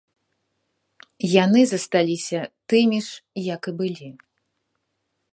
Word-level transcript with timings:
Яны 1.43 1.61
засталіся 1.71 2.39
тымі 2.73 2.99
ж, 3.07 3.13
як 3.55 3.61
і 3.73 3.75
былі. 3.83 4.09